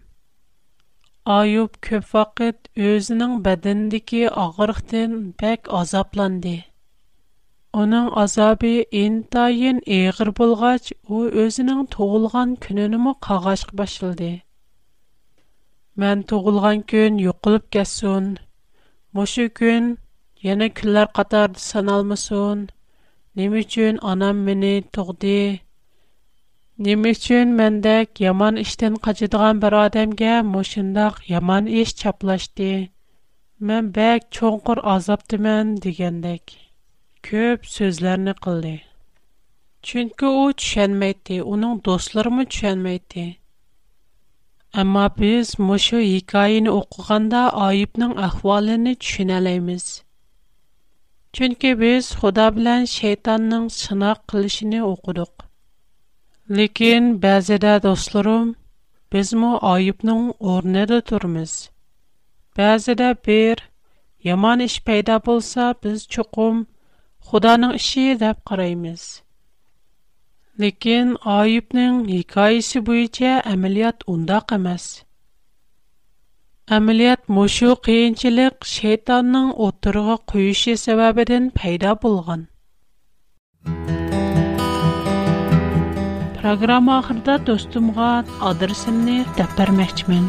Ayub 1.32 1.76
көп 1.86 2.08
вакыт 2.14 2.66
өзінің 2.86 3.34
бәдіндіки 3.44 4.24
ағырықтен 4.42 5.14
бәк 5.44 5.70
азапланды. 5.78 6.52
Оның 7.84 8.10
азабы 8.24 8.72
ентайын 9.02 9.80
еғір 10.00 10.32
болғач, 10.40 10.90
о 11.08 11.22
өзінің 11.46 11.86
тоғылған 11.96 12.58
күнінімі 12.66 13.14
қағашқы 13.28 13.80
башылды. 13.84 14.30
Мән 16.04 16.26
тоғылған 16.34 16.84
күн 16.94 17.24
юқылып 17.28 17.70
кәсуін, 17.78 18.30
мұшы 19.20 19.48
күн 19.62 19.88
ене 20.44 20.68
күллер 20.82 21.08
қатарды 21.22 21.64
саналмысуын, 21.70 22.68
немі 23.40 23.64
үчін 23.64 24.04
анам 24.12 24.44
мені 24.52 24.76
тоғды, 25.00 25.38
Nime 26.82 27.12
üçün 27.14 27.50
məndək 27.58 28.20
yaman 28.24 28.56
işdən 28.60 28.96
qaçıdığan 29.08 29.60
bir 29.64 29.74
adamğa 29.80 30.38
məşindaq 30.54 31.20
yaman 31.32 31.68
iş 31.82 31.92
çaplaşdı. 32.00 32.70
Mən 33.72 33.92
bək 33.98 34.26
çonqur 34.38 34.82
azabdımən 34.94 35.76
degəndək 35.84 36.56
köp 37.30 37.68
sözlərini 37.76 38.34
qıldı. 38.46 38.74
Çünki 39.92 40.26
o 40.32 40.50
düşünməyirdi, 40.64 41.38
onun 41.54 41.84
dostları 41.86 42.32
mı 42.40 42.44
düşünməyirdi? 42.48 43.28
Amma 44.86 45.06
biz 45.20 45.54
məşu 45.60 46.00
hikayəni 46.08 46.70
oxuyanda 46.74 47.44
ayıbın 47.68 48.16
ahvalını 48.28 48.94
düşünəlayız. 49.04 49.88
Çünki 51.34 51.78
biz 51.86 52.12
Xuda 52.18 52.50
bilan 52.58 52.86
şeytanın 52.98 53.68
sınaq 53.68 54.18
Ләкин 56.58 57.06
бәзедә 57.22 57.70
дусларым, 57.84 58.50
без 59.14 59.30
мо 59.44 59.48
айыпның 59.70 60.26
орнында 60.54 61.00
турмыз. 61.12 61.54
Бәзедә 62.60 63.08
бер 63.28 63.64
яман 64.28 64.62
эш 64.66 64.76
пайда 64.90 65.16
булса, 65.30 65.72
без 65.86 66.04
чукым 66.16 66.60
Худаның 67.32 67.74
ише 67.80 68.04
дип 68.26 68.44
караймыз. 68.52 69.08
Ләкин 70.62 71.16
айыпның 71.40 71.98
хикаясе 72.12 72.84
буенча 72.90 73.34
әмәлият 73.56 74.06
унда 74.16 74.44
кемәс. 74.52 74.86
Әмәлият 76.80 77.26
мошу 77.40 77.74
кыенчылык 77.90 78.70
шайтанның 78.76 79.54
отырыгы 79.70 80.20
куышы 80.34 80.78
сәбәбеннән 80.86 81.50
пайда 81.62 81.98
булган. 82.06 82.50
Программа 86.44 86.94
ахырда 87.00 87.36
достумга 87.50 88.08
адресимni 88.48 89.20
deb 89.40 89.52
bermoqchiman. 89.60 90.26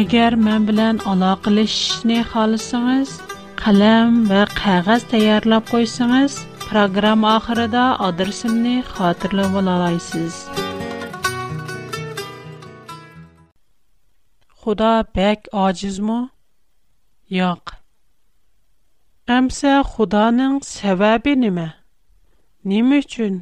Agar 0.00 0.34
men 0.46 0.64
bilan 0.70 0.96
aloqalashishni 1.10 2.16
xohlasangiz, 2.30 3.10
qalam 3.62 4.16
va 4.32 4.40
qog'oz 4.60 5.04
tayyorlab 5.12 5.62
qo'ysangiz, 5.70 6.32
programma 6.70 7.28
oxirida 7.38 7.84
adresimni 8.08 8.74
xotirlab 8.96 9.54
olasiz. 9.62 10.34
Xudo 14.64 14.90
bek 15.20 15.46
ojizmi? 15.66 16.20
Yo'q. 17.38 17.62
Amsa 19.38 19.78
Xudoning 19.94 20.56
sababi 20.74 21.32
нима? 21.44 21.68
Nima 22.68 22.98
uchun? 23.06 23.36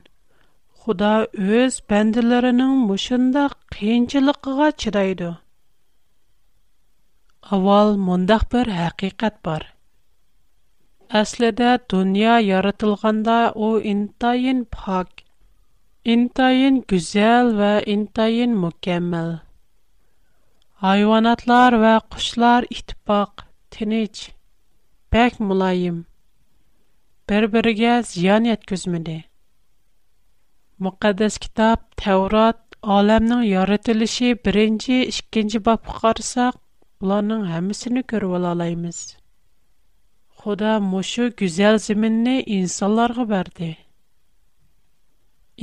Худа 0.87 1.15
өз 1.61 1.77
бәнділерінің 1.93 2.75
мұшында 2.89 3.41
қиыншылықыға 3.77 4.67
чыдайды. 4.85 5.31
Авал 7.57 7.97
мұндақ 8.11 8.45
бір 8.53 8.71
әқиқат 8.85 9.41
бар. 9.49 9.65
Әсліде 11.23 11.73
дүния 11.95 12.37
яратылғанда 12.51 13.39
о 13.51 13.73
интайын 13.95 14.63
пак, 14.79 15.25
интайын 16.17 16.79
күзел 16.95 17.51
ва 17.59 17.73
интайын 17.97 18.55
мүкемел. 18.67 19.35
Айванатлар 20.95 21.81
ва 21.83 21.95
құшлар 22.15 22.69
итпақ, 22.79 23.45
тінеч, 23.75 24.29
бәк 25.17 25.43
мұлайым. 25.51 26.05
Бір-бірге 27.27 28.05
зиян 28.13 28.47
еткізмеді. 28.55 29.25
Мөкаддас 30.85 31.37
китап 31.43 31.85
Тәурат 32.01 32.59
аламның 32.95 33.45
яратылышы 33.51 34.27
1-нче, 34.49 34.97
2-нче 35.37 35.61
бабка 35.69 35.95
карасак, 36.03 36.59
буларның 37.05 37.47
һәммәсен 37.53 38.03
күреп 38.13 38.35
алалайбыз. 38.39 38.99
Худа 40.43 40.75
мошы 40.89 41.31
гүзәл 41.43 41.79
зиминне 41.85 42.35
инсанларга 42.59 43.25
берде. 43.31 43.71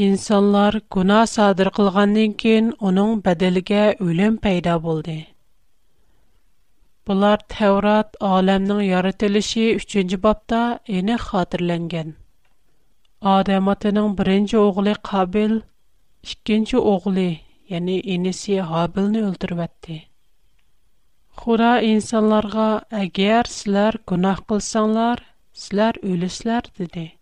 Инсанлар 0.08 0.80
гуна 0.98 1.20
садыр 1.36 1.70
кылгандан 1.78 2.34
кин 2.44 2.74
аның 2.92 3.14
بلار 3.28 3.62
үлем 4.08 4.42
пайда 4.48 4.80
булды. 4.88 5.20
Булар 7.06 7.46
Тәурат 7.54 8.18
аламның 8.32 8.82
яратылышы 8.88 9.70
3-нче 9.86 10.18
бабта 10.28 10.64
эне 10.88 11.22
Адам 13.24 13.70
атаның 13.72 14.08
беренче 14.20 14.58
оглы 14.62 14.94
Кабил, 15.10 15.52
икенче 16.28 16.80
оглы, 16.94 17.24
яни 17.74 17.96
инеси 18.14 18.58
Хабилны 18.72 19.22
өлтүрүп 19.22 19.62
Хура 21.38 21.80
инсанларга, 21.82 22.84
агар 22.92 23.48
силар 23.48 23.96
гунах 24.06 24.44
кылсаңлар, 24.46 25.22
силар 25.54 25.96
өлүсләр 26.04 26.68
диде. 26.78 27.14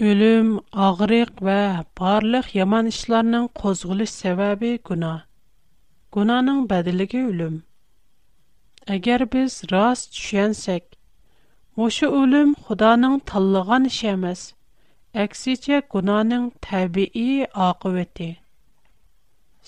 Өлүм, 0.00 0.60
агырык 0.74 1.40
ва 1.40 1.86
барлык 2.00 2.52
яман 2.54 2.88
эшләрнең 2.88 3.48
козгылыш 3.54 4.10
сәбәбе 4.18 4.78
гуна. 4.84 5.14
Гунаның 6.12 6.66
бәдилеге 6.66 7.22
өлүм. 7.30 7.62
Агар 8.98 9.24
без 9.26 9.62
рас 9.72 10.08
төшенсәк, 10.12 10.99
Мушу 11.78 12.08
үлім 12.18 12.48
худаның 12.68 13.12
таллыға 13.30 13.76
нишамаз, 13.84 14.40
әкси 15.24 15.52
че 15.66 15.76
кунаның 15.92 16.46
табии 16.66 17.44
ақи 17.66 17.90
вэти. 17.96 18.26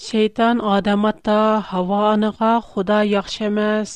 Шейтан 0.07 0.61
адаматта 0.75 1.37
хава 1.69 2.01
аныға 2.11 2.51
худа 2.73 2.99
яхшамаз, 3.11 3.93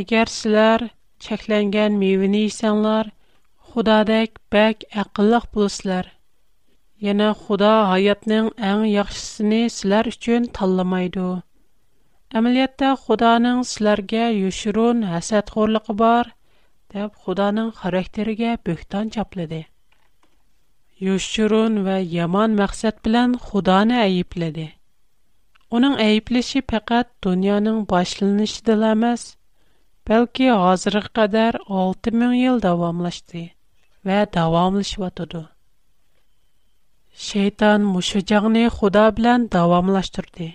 әгер 0.00 0.32
сілар 0.36 0.86
чекленген 1.26 1.98
мивини 2.04 2.40
ісанлар, 2.52 3.10
худадек 3.66 4.40
бәк 4.56 4.86
ақилық 5.04 5.44
бұлсылар. 5.58 6.08
Яна 7.10 7.28
худа 7.42 7.70
аятның 7.98 8.48
айн 8.70 8.86
яхшысыни 8.94 9.62
сілар 9.76 10.08
үшчен 10.14 10.48
талламайду. 10.60 11.28
Амилиятта 12.32 12.94
худаның 13.04 13.60
сіларге 13.74 14.30
юшырун 14.38 15.04
хасад 15.10 15.52
хорлық 15.58 15.92
бар, 16.04 16.32
Яб 16.94 17.14
Худаның 17.22 17.68
характерыга 17.76 18.50
бүктән 18.66 19.08
чаплады. 19.14 19.56
Юшурун 21.04 21.78
və 21.86 21.94
яман 22.12 22.52
мақсад 22.60 23.00
белән 23.06 23.32
Худаны 23.46 23.96
айипләде. 24.02 24.66
Уның 25.78 25.96
айиплеше 26.04 26.62
фаҡат 26.72 27.10
дөньяның 27.26 27.80
башланышында 27.94 28.76
ламас, 28.84 29.24
бәлки 30.10 30.46
хәҙергә 30.66 31.12
ҡәдәр 31.20 31.58
6000 31.72 32.36
ел 32.44 32.62
дәвамлашты 32.68 33.42
və 34.10 34.20
дәвамлышып 34.38 35.04
ото. 35.10 35.42
Шәйтан 37.26 37.90
мошәҗыңне 37.96 38.64
Худа 38.78 39.08
белән 39.18 39.48
дәвамлаштырды. 39.56 40.52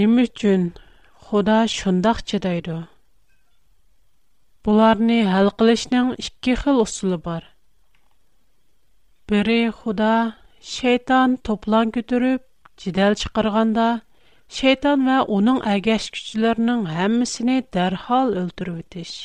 Нимә 0.00 0.28
өчен 0.28 0.72
Худа 1.24 1.62
шундый 1.80 2.20
чадайды? 2.34 2.82
Бұларны 4.66 5.14
әл 5.36 5.48
қылышның 5.60 6.10
ішкі 6.22 6.52
қыл 6.60 7.12
бар. 7.24 7.42
Бірі 9.30 9.56
құда 9.78 10.10
шейтан 10.72 11.32
топлан 11.48 11.90
көтіріп, 11.96 12.44
жидәл 12.84 13.16
шықырғанда, 13.22 13.86
шейтан 14.58 15.02
ва 15.08 15.16
оның 15.38 15.58
әгәш 15.72 16.06
күшілерінің 16.18 16.84
әмісіне 17.06 17.56
дәрхал 17.78 18.36
өлтіру 18.42 18.76
өтіш. 18.84 19.16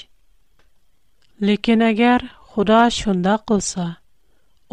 Лекен 1.50 1.86
әгер 1.90 2.26
құда 2.56 2.82
шунда 2.98 3.38
қылса, 3.52 3.88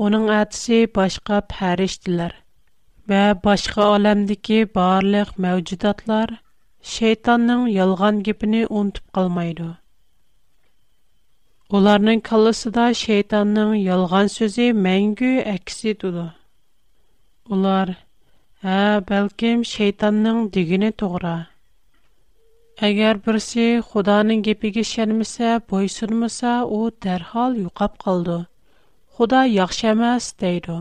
оның 0.09 0.24
әтісі 0.40 0.81
башқа 0.96 1.42
пәріштілер 1.53 2.38
вә 3.12 3.22
башқа 3.44 3.90
әлемдікі 4.00 4.62
барлық 4.81 5.37
мәуджудатлар 5.44 6.35
шейтанның 6.96 7.68
ялған 7.77 8.24
кепіні 8.31 8.64
ұнтып 8.85 9.12
қалмайды. 9.20 9.74
Оларның 11.75 12.19
қалысыда 12.27 12.83
шейтанның 12.99 13.71
ялған 13.83 14.29
сөзі 14.33 14.65
мәңгі 14.87 15.31
әксі 15.53 15.95
дуду. 16.03 16.25
Олар, 17.55 17.89
а, 18.75 19.01
бәлкім, 19.09 19.65
шейтанның 19.71 20.43
дигіні 20.57 20.91
туғра. 21.03 21.33
Агер 22.89 23.19
бірсі 23.25 23.65
худаның 23.89 24.45
гипи 24.49 24.71
гишенмісе, 24.77 25.57
бойсурмісе, 25.73 26.53
о 26.79 26.91
дархал 27.07 27.57
юкап 27.65 27.97
қалду. 28.07 28.39
Худа 29.17 29.43
яхшамаз 29.55 30.31
дейду. 30.45 30.79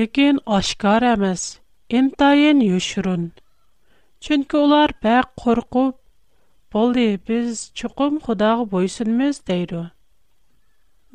Лигин 0.00 0.40
ашкар 0.58 1.04
амаз, 1.12 1.46
ин 1.98 2.10
тайын 2.24 2.58
юшурун. 2.72 3.30
Чынки 4.20 4.56
олар 4.64 4.96
бәк 5.08 5.30
қорғу, 5.44 5.90
Олды, 6.76 7.04
біз 7.28 7.60
чұқым 7.80 8.16
құдағы 8.24 8.64
бойсынымыз 8.72 9.38
дейді. 9.50 9.78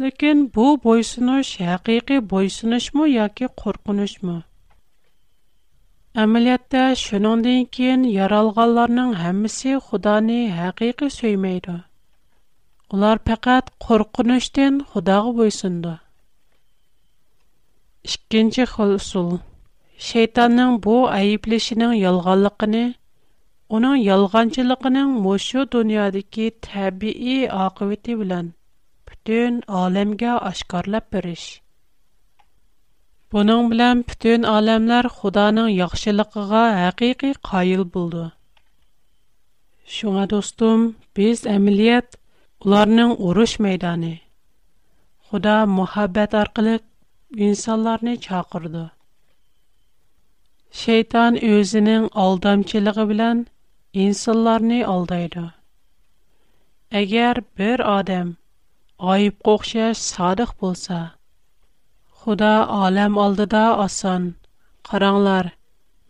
Лекен 0.01 0.39
бұл 0.55 0.79
бойсыныш 0.85 1.51
әқиқи 1.75 2.15
бойсыныш 2.31 2.87
мұ, 2.95 3.03
яке 3.13 3.49
қорқыныш 3.61 4.15
мұ? 4.25 4.39
Әмілетті 6.23 6.81
шынондың 7.01 7.67
кейін 7.77 8.07
яралғаларының 8.13 9.13
әмісі 9.29 9.75
құданы 9.89 10.39
әқиқи 10.71 11.11
сөймейді. 11.19 11.75
Олар 12.97 13.21
пәкәт 13.29 13.69
қорқыныштен 13.85 14.81
құдағы 14.95 15.35
бойсынды. 15.43 15.93
Ишкенче 18.09 18.65
хол 18.73 18.97
усул. 18.97 19.29
Шейтанның 20.09 20.79
бұл 20.87 21.05
айыплешинең 21.13 21.93
ялганлыгыны– 22.01 22.83
Уның 23.77 23.93
yalğançлыгының 24.03 25.11
мошу 25.25 25.61
дуньядагы 25.73 26.47
табиии 26.65 27.43
ақибете 27.65 28.15
белән 28.21 28.47
бүтән 29.09 29.59
әлемгә 29.81 30.31
ашкорлап 30.49 31.05
бириш. 31.15 31.43
Буның 33.35 33.69
белән 33.73 34.01
бүтән 34.09 34.47
әлемләр 34.55 35.07
Хүдәнең 35.21 35.69
яхшылыгыга 35.75 36.63
һәқиқи 36.79 37.29
кайыл 37.49 37.85
булды. 37.93 38.25
Шуңа 39.99 40.25
достым, 40.35 40.83
без 41.19 41.45
әмиләт 41.53 42.19
уларның 42.65 43.15
урыш 43.29 43.53
мәйданы. 43.67 44.11
Хүдә 45.31 45.55
мәхәббәт 45.77 46.35
аркылы 46.41 46.75
инсанларны 47.47 48.17
чакырды. 48.27 48.83
Шәйтан 50.83 51.39
үзеннең 51.53 52.11
алдамчылыгы 52.25 53.07
белән 53.15 53.45
insanlar 53.93 54.61
ne 54.61 54.85
aldaydı? 54.85 55.53
Eğer 56.91 57.37
bir 57.57 57.99
adam 57.99 58.33
ayıp 58.99 59.43
kokşa 59.43 59.93
sadık 59.93 60.61
bulsa, 60.61 61.11
Xuda 62.21 62.67
alam 62.69 63.17
aldı 63.17 63.51
da 63.51 63.77
asan, 63.77 64.33
Karanlar, 64.83 65.47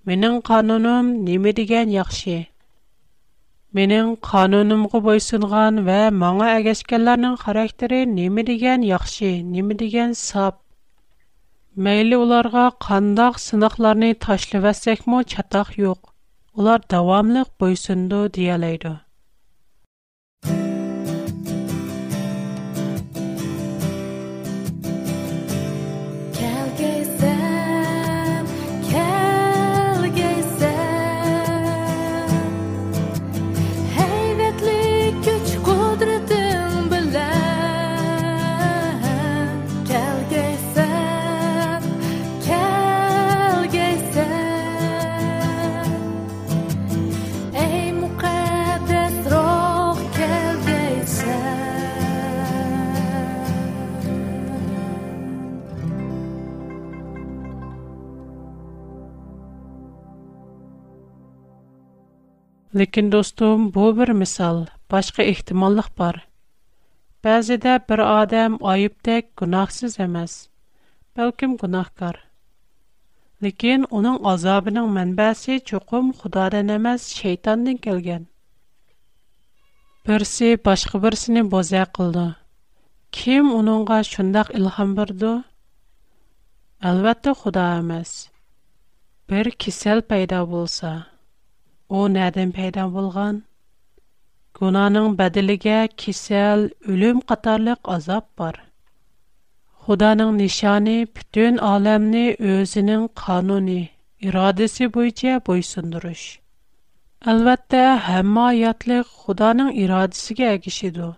Menin 0.05 0.41
kanunum 0.41 1.25
ne 1.25 1.37
mi 1.37 1.55
degen 1.55 1.89
yaxşı? 1.89 2.45
Menin 3.73 4.15
kanunum 4.15 4.87
gı 4.87 5.03
boysunğan 5.03 5.85
Ve 5.85 6.09
mağa 6.09 6.43
ageskallarının 6.45 7.35
karakteri 7.35 8.15
Ne 8.15 8.29
mi 8.29 8.47
degen 8.47 8.81
yaxşı? 8.81 9.51
Ne 9.53 9.61
mi 9.61 10.15
sap? 10.15 10.61
Meyli 11.75 12.17
ularga 12.17 12.71
kandağ 12.79 13.33
sınaqlarını 13.33 14.15
Taşlı 14.19 14.59
vəsək 14.59 14.99
mu 15.05 15.23
yok? 15.77 16.10
Олар 16.61 16.81
дәвамлык 16.93 17.53
буйсынды 17.63 18.21
диялайды. 18.39 18.97
Лекин, 62.71 63.09
достум, 63.11 63.63
бұ 63.75 63.89
бір 63.97 64.13
мисал, 64.15 64.61
башқы 64.87 65.25
ихтималлық 65.27 65.89
бар. 65.99 66.21
Бәзі 67.25 67.57
де 67.65 67.73
бір 67.89 67.99
адам 68.05 68.53
айып 68.63 68.93
тек 69.03 69.27
гунахсіз 69.35 69.97
амаз, 69.99 70.35
бәлкім 71.19 71.57
гунахкар. 71.59 72.21
Лекин, 73.43 73.83
уның 73.91 74.21
азабының 74.31 74.87
мәнбәсі 74.95 75.57
чукум 75.67 76.13
худа 76.21 76.47
данамаз 76.55 77.09
шейтандын 77.17 77.75
келген. 77.83 78.29
Бірсі 80.07 80.53
башқы 80.63 81.03
бірсінін 81.03 81.51
боза 81.51 81.83
қылды. 81.99 82.25
Ким 83.11 83.51
унуңа 83.57 83.99
шундақ 84.13 84.53
илхамбырду? 84.55 85.35
Алватты 86.79 87.35
худа 87.35 87.67
амаз. 87.81 88.15
Бір 89.27 89.51
кисел 89.59 90.01
пайда 90.07 90.45
О, 91.91 92.01
нәдінпейдан 92.11 92.91
болған? 92.95 93.39
Гунаның 94.59 95.07
бәділіге 95.21 95.79
кисел, 96.03 96.61
үлім 96.93 97.17
қатарлық 97.31 97.89
азап 97.95 98.27
бар. 98.41 98.59
Худаның 99.87 100.29
нишани, 100.37 100.93
пітін 101.17 101.57
алэмни 101.71 102.21
өзінің 102.51 103.03
кануни, 103.23 103.75
ирадыси 104.29 104.87
бойче 104.97 105.33
бойсандыруш. 105.49 106.23
Алветтэ, 107.33 107.83
хамма 108.07 108.45
айатлық 108.53 109.11
худаның 109.25 109.73
ирадысіге 109.83 110.47
агишиду, 110.53 111.09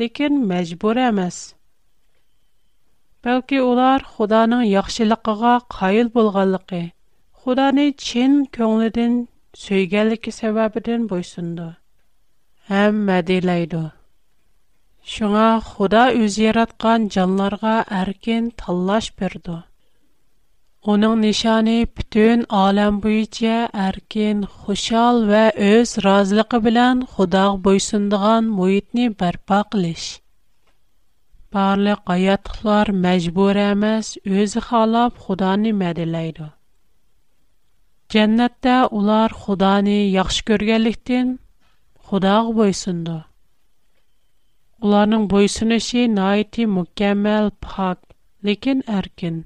лекин 0.00 0.40
мәчбур 0.54 1.02
амэс. 1.10 1.42
Бәлкі 3.24 3.60
олар 3.66 4.08
худаның 4.16 4.64
яхшилиқаға 4.72 5.54
қайыл 5.78 6.08
болғалықи, 6.16 6.82
худаны 7.44 7.90
чин 8.08 8.42
көңлідін 8.58 9.26
сөйгәлеке 9.62 10.32
сәбәбеден 10.36 11.04
бойсынды. 11.10 11.66
Һәм 12.70 12.96
мәдәләйде. 13.08 13.82
Шуңа 15.14 15.46
Худа 15.64 16.02
үз 16.24 16.38
яраткан 16.40 17.04
җанларга 17.16 17.74
әркен 18.02 18.48
таллаш 18.62 19.10
бирде. 19.20 19.58
Оның 20.94 21.14
нишаны 21.24 21.76
бүтән 21.98 22.42
алам 22.62 22.98
буенча 23.04 23.54
әркен 23.86 24.42
хушал 24.56 25.22
вә 25.30 25.44
үз 25.68 25.94
разылыгы 26.06 26.60
белән 26.66 27.04
Худага 27.14 27.56
бойсындыган 27.68 28.50
мөйитне 28.58 29.10
барпа 29.10 29.62
кылыш. 29.70 30.08
Барлык 31.52 32.02
аятлар 32.10 32.90
мәҗбүр 32.92 33.56
эмас, 33.70 34.16
үзе 34.26 34.60
халап 34.68 35.16
Худаны 35.20 35.72
мәдәләйде. 35.72 36.50
Jannatta 38.14 38.74
ular 38.98 39.28
Xudoni 39.42 39.98
yaxshi 40.16 40.42
ko'rganlikdan, 40.48 41.28
Xudo 42.08 42.34
qo'yisindi. 42.58 43.14
Ularning 44.84 45.24
bo'yisinishi 45.32 46.02
naati 46.18 46.62
mukammal 46.76 47.46
faq, 47.66 47.98
lekin 48.48 48.78
erkin. 48.98 49.36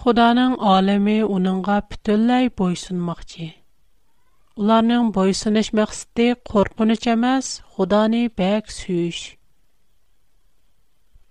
Xudoning 0.00 0.54
olami 0.74 1.18
uningga 1.38 1.76
butunlay 1.90 2.44
bo'ysunmoqchi. 2.62 3.46
Ularning 4.60 5.06
bo'yisinish 5.20 5.70
maqsadi 5.82 6.28
qo'rqinish 6.54 7.08
emas, 7.16 7.46
Xudoni 7.76 8.22
beg 8.42 8.62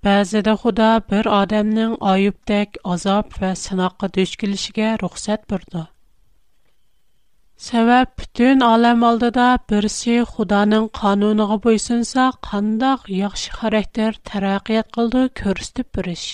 Bəzidə 0.08 0.52
Xuda 0.62 0.88
bir 1.12 1.28
adamın 1.36 1.94
ayıbdək 2.10 2.78
azab 2.94 3.34
və 3.40 3.48
sınaqqa 3.62 4.08
düş 4.18 4.34
gəlişigə 4.44 4.92
ruxsat 5.02 5.42
verdi. 5.54 5.82
Səbəb 7.66 8.14
bütün 8.22 8.64
aləm 8.68 9.02
aldıda 9.08 9.48
birisi 9.72 10.14
Xudanın 10.34 10.86
qanunuğa 11.00 11.58
boysunsa, 11.66 12.28
qandaq 12.50 13.04
yaxşı 13.16 13.58
xarakter 13.58 14.20
tərəqqiyat 14.32 14.88
qıldı 15.00 15.26
görüstüb 15.42 15.88
biriş. 15.98 16.26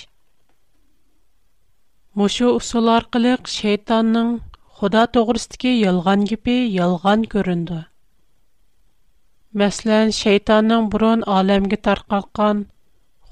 Мушу 2.19 2.47
усул 2.59 2.89
аркылык 2.97 3.49
шейтанның 3.57 4.29
Худа 4.77 5.07
тогрысдагы 5.15 5.71
ялган 5.81 6.27
гипи 6.29 6.59
ялган 6.77 7.25
көрүндү. 7.33 7.79
Мәсәлән, 9.61 10.13
шейтанның 10.19 10.91
бурын 10.93 11.25
аламга 11.37 11.79
таркаткан 11.87 12.67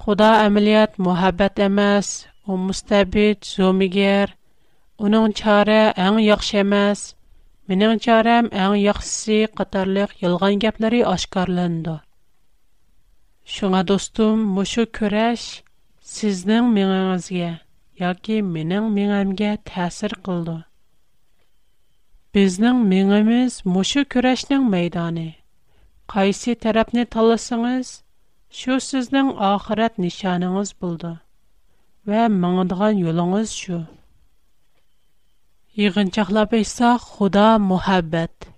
Худа 0.02 0.28
әмилият 0.44 0.96
мухаббат 0.98 1.60
эмас, 1.60 2.26
у 2.44 2.56
мустабит 2.58 3.44
зумигер, 3.46 4.32
уның 4.98 5.30
чары 5.40 5.76
әң 6.04 6.16
яхшы 6.24 6.64
эмас, 6.64 7.04
минең 7.70 8.00
чарам 8.02 8.48
әң 8.64 8.74
яхшысы 8.80 9.36
катарлык 9.60 10.16
ялган 10.24 10.58
гәпләре 10.64 11.04
ашкарланды. 11.12 11.94
Шуңа 13.54 13.84
достум, 13.92 14.42
мушу 14.56 14.88
көрәш 14.98 15.46
сезнең 16.16 16.74
миңагызгә 16.74 17.52
яки 18.02 18.40
минең 18.48 18.90
миңәмгә 18.98 19.52
тәсир 19.70 20.18
кылды. 20.26 20.58
Безнең 22.34 22.82
миңәмиз 22.90 23.62
мушу 23.76 24.02
көрәшнең 24.16 24.66
мәйданы. 24.74 25.28
Кайсы 26.16 26.56
тарафны 26.66 27.06
таласыңыз, 27.14 28.00
Шу 28.60 28.74
сезнең 28.84 29.28
ахират 29.48 29.94
нишаныңыз 30.04 30.70
булды. 30.84 31.10
Ва 32.10 32.24
маңдыган 32.32 32.98
юлыгыз 33.02 33.54
шу. 33.60 33.78
Йыгынчаклап 35.82 36.52
әйтсәк, 36.58 37.00
Худа 37.16 37.44
мухаббат. 37.70 38.48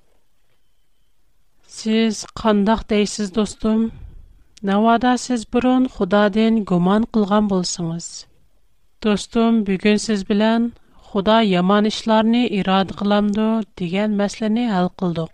Сез 1.76 2.24
кандак 2.42 2.82
дейсез, 2.94 3.30
достум? 3.38 3.84
Навада 4.62 5.16
сез 5.16 5.46
худа 5.52 5.76
Худадан 5.96 6.64
гуман 6.64 7.06
кылган 7.06 7.46
булсыңыз. 7.46 8.26
Достум, 9.00 9.62
бүген 9.62 9.98
сез 10.08 10.24
белән 10.24 10.72
Худа 11.06 11.40
яман 11.50 11.86
эшләрне 11.86 12.48
ирад 12.60 12.96
кыламды 12.98 13.48
дигән 13.76 14.16
мәсьәләне 14.18 14.68
хәл 14.74 14.90
кылдык. 14.98 15.33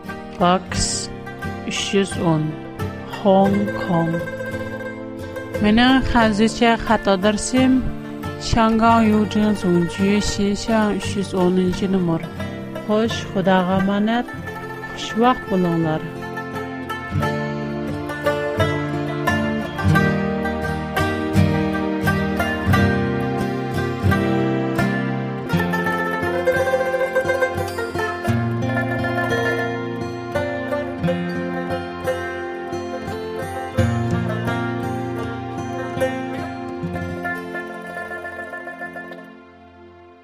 Box 0.39 1.09
310 1.67 2.51
Hong 3.23 3.65
Kong 3.87 4.13
Mening 5.61 6.03
hazırcha 6.13 6.77
xato 6.85 7.23
darsim 7.23 7.83
Şangan 8.41 9.01
Yujin 9.01 9.53
Zongju 9.53 10.03
Xishan 10.17 10.93
310 10.93 11.93
numar. 11.93 12.21
Xo'sh, 12.87 13.19
Xudoga 13.33 13.57
amonat. 13.81 14.27
Xushvaqt 14.97 15.41
bo'linglar. 15.49 16.20